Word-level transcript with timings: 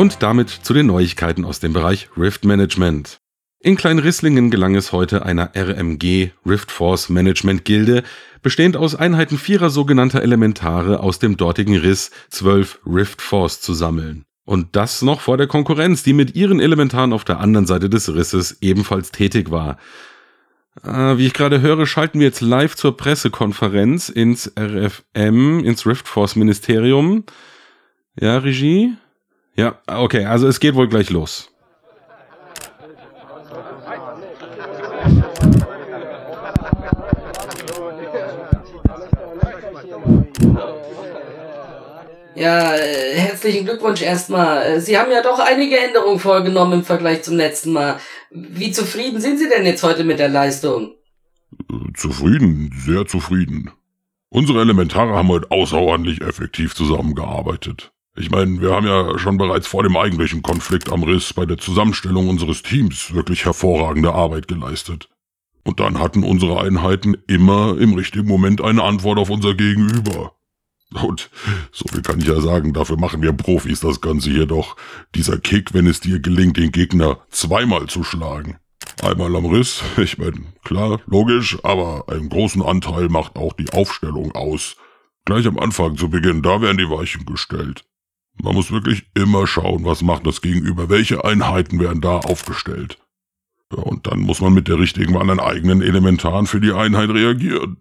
Und 0.00 0.22
damit 0.22 0.48
zu 0.48 0.72
den 0.72 0.86
Neuigkeiten 0.86 1.44
aus 1.44 1.60
dem 1.60 1.74
Bereich 1.74 2.08
Rift 2.16 2.46
Management. 2.46 3.20
In 3.58 3.76
Kleinrisslingen 3.76 4.50
gelang 4.50 4.74
es 4.74 4.92
heute 4.92 5.26
einer 5.26 5.50
RMG 5.54 6.30
Rift 6.46 6.70
Force 6.70 7.10
Management 7.10 7.66
Gilde, 7.66 8.02
bestehend 8.40 8.78
aus 8.78 8.94
Einheiten 8.94 9.36
vierer 9.36 9.68
sogenannter 9.68 10.22
Elementare 10.22 11.00
aus 11.00 11.18
dem 11.18 11.36
dortigen 11.36 11.76
Riss 11.76 12.12
12 12.30 12.78
Rift 12.86 13.20
Force 13.20 13.60
zu 13.60 13.74
sammeln. 13.74 14.24
Und 14.46 14.74
das 14.74 15.02
noch 15.02 15.20
vor 15.20 15.36
der 15.36 15.48
Konkurrenz, 15.48 16.02
die 16.02 16.14
mit 16.14 16.34
ihren 16.34 16.60
Elementaren 16.60 17.12
auf 17.12 17.24
der 17.24 17.38
anderen 17.38 17.66
Seite 17.66 17.90
des 17.90 18.14
Risses 18.14 18.56
ebenfalls 18.62 19.12
tätig 19.12 19.50
war. 19.50 19.76
Äh, 20.82 21.18
wie 21.18 21.26
ich 21.26 21.34
gerade 21.34 21.60
höre, 21.60 21.84
schalten 21.84 22.20
wir 22.20 22.26
jetzt 22.26 22.40
live 22.40 22.74
zur 22.74 22.96
Pressekonferenz 22.96 24.08
ins 24.08 24.50
RFM, 24.58 25.62
ins 25.62 25.84
Rift 25.84 26.08
Force 26.08 26.36
Ministerium. 26.36 27.24
Ja, 28.18 28.38
Regie? 28.38 28.96
Ja, 29.56 29.80
okay, 29.86 30.24
also 30.24 30.48
es 30.48 30.60
geht 30.60 30.74
wohl 30.74 30.88
gleich 30.88 31.10
los. 31.10 31.50
Ja, 42.40 42.74
äh, 42.74 43.18
herzlichen 43.18 43.66
Glückwunsch 43.66 44.00
erstmal. 44.00 44.62
Äh, 44.62 44.80
Sie 44.80 44.96
haben 44.96 45.12
ja 45.12 45.22
doch 45.22 45.38
einige 45.38 45.78
Änderungen 45.78 46.18
vorgenommen 46.18 46.72
im 46.72 46.84
Vergleich 46.84 47.22
zum 47.22 47.36
letzten 47.36 47.72
Mal. 47.72 48.00
Wie 48.30 48.72
zufrieden 48.72 49.20
sind 49.20 49.38
Sie 49.38 49.48
denn 49.48 49.66
jetzt 49.66 49.82
heute 49.82 50.04
mit 50.04 50.18
der 50.18 50.30
Leistung? 50.30 50.94
Zufrieden, 51.94 52.72
sehr 52.74 53.06
zufrieden. 53.06 53.70
Unsere 54.30 54.62
Elementare 54.62 55.12
haben 55.12 55.28
heute 55.28 55.50
außerordentlich 55.50 56.22
effektiv 56.22 56.74
zusammengearbeitet. 56.74 57.92
Ich 58.20 58.30
meine, 58.30 58.60
wir 58.60 58.74
haben 58.74 58.86
ja 58.86 59.18
schon 59.18 59.38
bereits 59.38 59.66
vor 59.66 59.82
dem 59.82 59.96
eigentlichen 59.96 60.42
Konflikt 60.42 60.92
am 60.92 61.02
Riss 61.04 61.32
bei 61.32 61.46
der 61.46 61.56
Zusammenstellung 61.56 62.28
unseres 62.28 62.62
Teams 62.62 63.14
wirklich 63.14 63.46
hervorragende 63.46 64.12
Arbeit 64.12 64.46
geleistet. 64.46 65.08
Und 65.64 65.80
dann 65.80 65.98
hatten 65.98 66.22
unsere 66.22 66.60
Einheiten 66.60 67.16
immer 67.28 67.78
im 67.78 67.94
richtigen 67.94 68.28
Moment 68.28 68.60
eine 68.60 68.82
Antwort 68.82 69.18
auf 69.18 69.30
unser 69.30 69.54
Gegenüber. 69.54 70.34
Und 71.02 71.30
so 71.72 71.86
viel 71.90 72.02
kann 72.02 72.20
ich 72.20 72.26
ja 72.26 72.38
sagen, 72.42 72.74
dafür 72.74 72.98
machen 72.98 73.22
wir 73.22 73.32
Profis 73.32 73.80
das 73.80 74.02
Ganze 74.02 74.28
hier 74.28 74.44
doch. 74.44 74.76
Dieser 75.14 75.38
Kick, 75.38 75.72
wenn 75.72 75.86
es 75.86 76.00
dir 76.00 76.20
gelingt, 76.20 76.58
den 76.58 76.72
Gegner 76.72 77.20
zweimal 77.30 77.86
zu 77.86 78.04
schlagen. 78.04 78.58
Einmal 79.02 79.34
am 79.34 79.46
Riss, 79.46 79.82
ich 79.96 80.18
meine, 80.18 80.42
klar, 80.62 81.00
logisch, 81.06 81.56
aber 81.62 82.04
einen 82.08 82.28
großen 82.28 82.60
Anteil 82.60 83.08
macht 83.08 83.36
auch 83.36 83.54
die 83.54 83.70
Aufstellung 83.72 84.32
aus. 84.32 84.76
Gleich 85.24 85.46
am 85.46 85.58
Anfang 85.58 85.96
zu 85.96 86.10
Beginn, 86.10 86.42
da 86.42 86.60
werden 86.60 86.76
die 86.76 86.90
Weichen 86.90 87.24
gestellt. 87.24 87.86
Man 88.42 88.54
muss 88.54 88.70
wirklich 88.70 89.04
immer 89.14 89.46
schauen, 89.46 89.84
was 89.84 90.02
macht 90.02 90.26
das 90.26 90.40
Gegenüber, 90.40 90.88
welche 90.88 91.24
Einheiten 91.24 91.78
werden 91.78 92.00
da 92.00 92.18
aufgestellt. 92.18 92.98
Ja, 93.72 93.82
und 93.82 94.06
dann 94.06 94.20
muss 94.20 94.40
man 94.40 94.52
mit 94.52 94.68
der 94.68 94.78
richtigen 94.78 95.16
an 95.16 95.40
eigenen 95.40 95.82
Elementaren 95.82 96.46
für 96.46 96.60
die 96.60 96.72
Einheit 96.72 97.10
reagieren. 97.10 97.76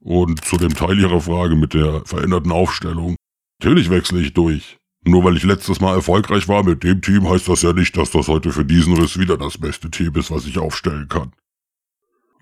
Und 0.00 0.44
zu 0.44 0.56
dem 0.56 0.74
Teil 0.74 0.98
Ihrer 0.98 1.20
Frage 1.20 1.54
mit 1.54 1.74
der 1.74 2.02
veränderten 2.04 2.50
Aufstellung. 2.50 3.16
Natürlich 3.60 3.90
wechsle 3.90 4.20
ich 4.20 4.34
durch. 4.34 4.78
Nur 5.04 5.24
weil 5.24 5.36
ich 5.36 5.44
letztes 5.44 5.80
Mal 5.80 5.94
erfolgreich 5.94 6.48
war 6.48 6.64
mit 6.64 6.82
dem 6.82 7.02
Team, 7.02 7.28
heißt 7.28 7.48
das 7.48 7.62
ja 7.62 7.72
nicht, 7.72 7.96
dass 7.96 8.10
das 8.10 8.28
heute 8.28 8.52
für 8.52 8.64
diesen 8.64 8.96
Riss 8.96 9.18
wieder 9.18 9.36
das 9.36 9.58
beste 9.58 9.90
Team 9.90 10.14
ist, 10.14 10.30
was 10.30 10.46
ich 10.46 10.58
aufstellen 10.58 11.08
kann. 11.08 11.32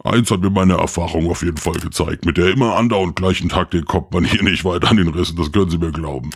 Eins 0.03 0.31
hat 0.31 0.41
mir 0.41 0.51
meine 0.51 0.75
Erfahrung 0.75 1.31
auf 1.31 1.43
jeden 1.43 1.59
Fall 1.59 1.75
gezeigt. 1.75 2.25
Mit 2.25 2.39
der 2.39 2.51
immer 2.51 2.77
andauernd 2.77 3.17
gleichen 3.17 3.51
Taktik 3.51 3.85
kommt 3.85 4.13
man 4.13 4.25
hier 4.25 4.43
nicht 4.43 4.65
weiter 4.65 4.91
an 4.91 4.97
den 4.97 5.09
Rissen, 5.09 5.37
das 5.37 5.53
können 5.53 5.71
Sie 5.71 5.79
mir 5.79 5.93
glauben. 5.93 6.31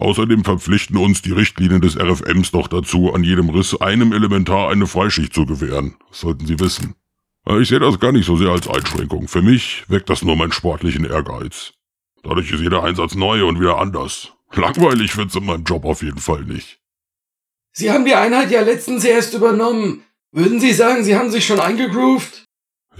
Außerdem 0.00 0.44
verpflichten 0.44 0.96
uns 0.96 1.20
die 1.20 1.32
Richtlinien 1.32 1.82
des 1.82 1.98
RFMs 1.98 2.52
doch 2.52 2.68
dazu, 2.68 3.12
an 3.12 3.22
jedem 3.22 3.50
Riss 3.50 3.78
einem 3.82 4.14
Elementar 4.14 4.70
eine 4.70 4.86
Freischicht 4.86 5.34
zu 5.34 5.44
gewähren. 5.44 5.94
Das 6.08 6.20
sollten 6.20 6.46
Sie 6.46 6.58
wissen. 6.58 6.94
Ich 7.60 7.68
sehe 7.68 7.80
das 7.80 8.00
gar 8.00 8.10
nicht 8.10 8.24
so 8.24 8.36
sehr 8.36 8.48
als 8.48 8.66
Einschränkung. 8.66 9.28
Für 9.28 9.42
mich 9.42 9.84
weckt 9.88 10.08
das 10.08 10.22
nur 10.22 10.36
meinen 10.36 10.52
sportlichen 10.52 11.04
Ehrgeiz. 11.04 11.74
Dadurch 12.22 12.50
ist 12.50 12.62
jeder 12.62 12.82
Einsatz 12.82 13.14
neu 13.14 13.44
und 13.44 13.60
wieder 13.60 13.78
anders. 13.78 14.32
Langweilig 14.54 15.16
wird's 15.18 15.36
in 15.36 15.44
meinem 15.44 15.64
Job 15.64 15.84
auf 15.84 16.02
jeden 16.02 16.18
Fall 16.18 16.44
nicht. 16.44 16.80
Sie 17.72 17.90
haben 17.90 18.06
die 18.06 18.14
Einheit 18.14 18.50
ja 18.50 18.62
letztens 18.62 19.04
erst 19.04 19.34
übernommen. 19.34 20.02
Würden 20.32 20.60
Sie 20.60 20.72
sagen, 20.72 21.04
Sie 21.04 21.14
haben 21.14 21.30
sich 21.30 21.44
schon 21.44 21.60
eingegroovt? 21.60 22.46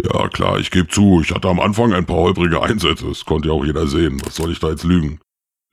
Ja, 0.04 0.28
klar, 0.28 0.58
ich 0.58 0.70
gebe 0.70 0.88
zu, 0.88 1.22
ich 1.22 1.32
hatte 1.32 1.48
am 1.48 1.60
Anfang 1.60 1.94
ein 1.94 2.06
paar 2.06 2.16
holprige 2.16 2.62
Einsätze, 2.62 3.06
das 3.06 3.24
konnte 3.24 3.48
ja 3.48 3.54
auch 3.54 3.64
jeder 3.64 3.86
sehen. 3.86 4.20
Was 4.24 4.36
soll 4.36 4.52
ich 4.52 4.60
da 4.60 4.68
jetzt 4.68 4.84
lügen? 4.84 5.18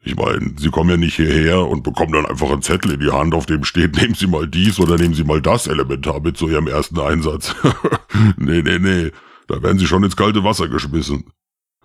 Ich 0.08 0.16
meine, 0.16 0.54
Sie 0.58 0.70
kommen 0.70 0.90
ja 0.90 0.96
nicht 0.96 1.18
hierher 1.18 1.68
und 1.68 1.84
bekommen 1.84 2.14
dann 2.14 2.26
einfach 2.26 2.50
einen 2.50 2.62
Zettel 2.62 2.94
in 2.94 3.02
die 3.02 3.12
Hand, 3.12 3.34
auf 3.36 3.46
dem 3.46 3.66
steht, 3.66 3.98
nehmen 3.98 4.16
Sie 4.16 4.26
mal 4.26 4.48
dies 4.48 4.80
oder 4.80 4.96
nehmen 4.96 5.14
Sie 5.14 5.26
mal 5.26 5.42
das 5.42 5.68
Elementar 5.68 6.22
mit 6.22 6.38
zu 6.38 6.48
Ihrem 6.48 6.68
ersten 6.68 6.98
Einsatz. 6.98 7.54
nee, 8.38 8.62
nee, 8.62 8.80
nee, 8.80 9.12
da 9.48 9.62
werden 9.62 9.80
Sie 9.80 9.86
schon 9.86 10.06
ins 10.06 10.16
kalte 10.16 10.46
Wasser 10.46 10.70
geschmissen. 10.70 11.26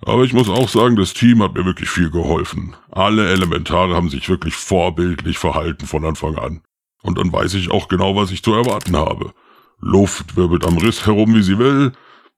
Aber 0.05 0.23
ich 0.23 0.33
muss 0.33 0.49
auch 0.49 0.69
sagen, 0.69 0.95
das 0.95 1.15
Team 1.15 1.43
hat 1.43 1.55
mir 1.55 1.65
wirklich 1.65 1.91
viel 1.91 2.11
geholfen. 2.11 2.77
Alle 2.93 3.29
Elementare 3.29 3.97
haben 3.97 4.09
sich 4.09 4.29
wirklich 4.29 4.55
vorbildlich 4.55 5.39
verhalten 5.39 5.87
von 5.87 6.05
Anfang 6.05 6.37
an. 6.37 6.61
Und 7.03 7.19
dann 7.19 7.33
weiß 7.33 7.55
ich 7.55 7.73
auch 7.73 7.89
genau, 7.89 8.15
was 8.15 8.31
ich 8.31 8.45
zu 8.45 8.53
erwarten 8.53 8.97
habe. 8.97 9.33
Luft 9.81 10.37
wirbelt 10.37 10.65
am 10.65 10.79
Riss 10.79 11.07
herum, 11.07 11.35
wie 11.35 11.43
sie 11.43 11.59
will, 11.59 11.91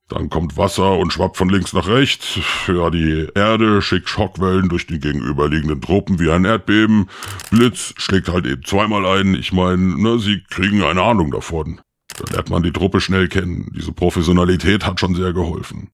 dann 0.08 0.28
kommt 0.28 0.56
Wasser 0.58 0.98
und 0.98 1.12
schwappt 1.12 1.36
von 1.36 1.48
links 1.48 1.72
nach 1.72 1.88
rechts. 1.88 2.38
Ja, 2.68 2.90
die 2.90 3.28
Erde 3.34 3.80
schickt 3.80 4.08
Schockwellen 4.08 4.68
durch 4.68 4.86
die 4.86 5.00
gegenüberliegenden 5.00 5.80
Truppen 5.80 6.20
wie 6.20 6.30
ein 6.30 6.44
Erdbeben. 6.44 7.08
Blitz 7.50 7.94
schlägt 7.96 8.28
halt 8.28 8.46
eben 8.46 8.64
zweimal 8.64 9.06
ein. 9.06 9.34
Ich 9.34 9.52
meine, 9.52 10.00
ne, 10.00 10.18
sie 10.18 10.42
kriegen 10.50 10.82
eine 10.82 11.02
Ahnung 11.02 11.30
davon. 11.30 11.80
Da 12.18 12.32
lernt 12.32 12.50
man 12.50 12.62
die 12.62 12.72
Truppe 12.72 13.00
schnell 13.00 13.28
kennen. 13.28 13.70
Diese 13.74 13.92
Professionalität 13.92 14.84
hat 14.84 15.00
schon 15.00 15.14
sehr 15.14 15.32
geholfen. 15.32 15.90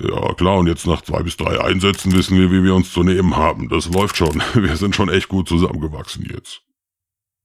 Ja, 0.00 0.32
klar, 0.34 0.58
und 0.58 0.68
jetzt 0.68 0.86
nach 0.86 1.02
zwei 1.02 1.22
bis 1.22 1.36
drei 1.36 1.60
Einsätzen 1.60 2.12
wissen 2.12 2.38
wir, 2.38 2.50
wie 2.50 2.62
wir 2.62 2.74
uns 2.74 2.92
zu 2.92 3.02
nehmen 3.02 3.36
haben. 3.36 3.68
Das 3.68 3.90
läuft 3.90 4.16
schon. 4.16 4.42
Wir 4.54 4.76
sind 4.76 4.96
schon 4.96 5.08
echt 5.08 5.28
gut 5.28 5.48
zusammengewachsen 5.48 6.24
jetzt. 6.32 6.62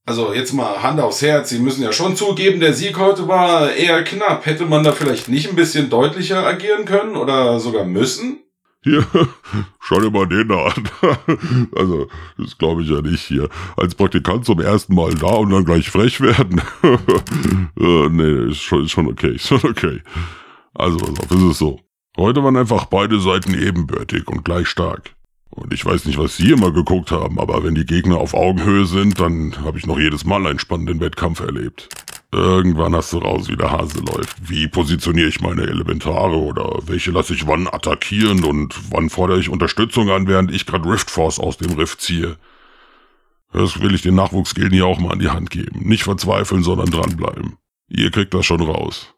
Also 0.07 0.33
jetzt 0.33 0.53
mal 0.53 0.81
Hand 0.81 1.01
aufs 1.01 1.21
Herz, 1.21 1.49
Sie 1.49 1.59
müssen 1.59 1.83
ja 1.83 1.91
schon 1.91 2.15
zugeben, 2.15 2.61
der 2.61 2.73
Sieg 2.73 2.97
heute 2.97 3.27
war 3.27 3.73
eher 3.73 4.05
knapp. 4.05 4.45
Hätte 4.45 4.65
man 4.65 4.81
da 4.81 4.93
vielleicht 4.93 5.27
nicht 5.27 5.49
ein 5.49 5.57
bisschen 5.57 5.89
deutlicher 5.89 6.47
agieren 6.47 6.85
können 6.85 7.17
oder 7.17 7.59
sogar 7.59 7.83
müssen? 7.83 8.39
Hier, 8.83 9.05
schau 9.81 9.99
dir 9.99 10.09
mal 10.09 10.25
den 10.25 10.47
da 10.47 10.67
an. 10.67 10.89
Also, 11.75 12.07
das 12.37 12.57
glaube 12.57 12.83
ich 12.83 12.89
ja 12.89 13.01
nicht 13.01 13.21
hier. 13.21 13.49
Als 13.75 13.95
Praktikant 13.95 14.45
zum 14.45 14.61
ersten 14.61 14.95
Mal 14.95 15.13
da 15.13 15.27
und 15.27 15.49
dann 15.49 15.65
gleich 15.65 15.89
frech 15.89 16.21
werden. 16.21 16.61
äh, 17.77 18.07
nee, 18.09 18.51
ist 18.51 18.61
schon, 18.61 18.85
ist 18.85 18.91
schon 18.91 19.07
okay, 19.07 19.35
ist 19.35 19.47
schon 19.47 19.65
okay. 19.65 20.01
Also, 20.73 20.99
pass 20.99 21.19
auf, 21.19 21.31
ist 21.31 21.43
es 21.43 21.57
so. 21.57 21.81
Heute 22.15 22.41
waren 22.45 22.55
einfach 22.55 22.85
beide 22.85 23.19
Seiten 23.19 23.53
ebenbürtig 23.53 24.25
und 24.29 24.45
gleich 24.45 24.69
stark. 24.69 25.16
Und 25.57 25.73
ich 25.73 25.83
weiß 25.83 26.05
nicht, 26.05 26.19
was 26.19 26.37
Sie 26.37 26.51
immer 26.51 26.71
geguckt 26.71 27.09
haben, 27.09 27.39
aber 27.39 27.63
wenn 27.63 27.73
die 27.73 27.85
Gegner 27.85 28.17
auf 28.17 28.35
Augenhöhe 28.35 28.85
sind, 28.85 29.19
dann 29.19 29.55
habe 29.63 29.79
ich 29.79 29.87
noch 29.87 29.97
jedes 29.97 30.23
Mal 30.23 30.45
einen 30.45 30.59
spannenden 30.59 30.99
Wettkampf 30.99 31.39
erlebt. 31.39 31.89
Irgendwann 32.31 32.95
hast 32.95 33.11
du 33.11 33.17
raus, 33.17 33.49
wie 33.49 33.55
der 33.55 33.71
Hase 33.71 34.01
läuft. 34.01 34.37
Wie 34.47 34.67
positioniere 34.67 35.29
ich 35.29 35.41
meine 35.41 35.63
Elementare 35.63 36.37
oder 36.37 36.77
welche 36.85 37.09
lasse 37.09 37.33
ich 37.33 37.47
wann 37.47 37.67
attackieren 37.67 38.43
und 38.43 38.75
wann 38.91 39.09
fordere 39.09 39.39
ich 39.39 39.49
Unterstützung 39.49 40.11
an, 40.11 40.27
während 40.27 40.51
ich 40.51 40.67
gerade 40.67 40.87
Rift 40.87 41.09
Force 41.09 41.39
aus 41.39 41.57
dem 41.57 41.71
Rift 41.71 42.01
ziehe. 42.01 42.37
Das 43.51 43.81
will 43.81 43.95
ich 43.95 44.03
den 44.03 44.13
Nachwuchsgilden 44.13 44.73
hier 44.73 44.85
auch 44.85 44.99
mal 44.99 45.13
an 45.13 45.19
die 45.19 45.29
Hand 45.29 45.49
geben. 45.49 45.87
Nicht 45.87 46.03
verzweifeln, 46.03 46.61
sondern 46.61 46.91
dranbleiben. 46.91 47.57
Ihr 47.89 48.11
kriegt 48.11 48.35
das 48.35 48.45
schon 48.45 48.61
raus. 48.61 49.15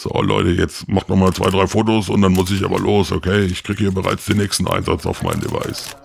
So, 0.00 0.10
Leute, 0.22 0.50
jetzt 0.50 0.86
macht 0.88 1.08
noch 1.08 1.16
mal 1.16 1.32
zwei, 1.32 1.50
drei 1.50 1.66
Fotos 1.66 2.08
und 2.08 2.22
dann 2.22 2.30
muss 2.30 2.52
ich 2.52 2.64
aber 2.64 2.78
los, 2.78 3.10
okay? 3.10 3.46
Ich 3.46 3.64
kriege 3.64 3.80
hier 3.80 3.90
bereits 3.90 4.26
den 4.26 4.36
nächsten 4.36 4.68
Einsatz 4.68 5.04
auf 5.06 5.24
mein 5.24 5.40
Device. 5.40 5.96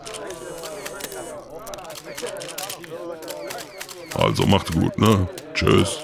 Also 4.15 4.47
macht's 4.47 4.71
gut, 4.71 4.97
ne? 4.97 5.29
Tschüss. 5.53 5.99